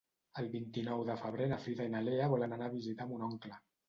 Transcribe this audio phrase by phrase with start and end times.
[0.43, 3.59] El vint-i-nou de febrer na Frida i na Lea volen anar a visitar mon oncle.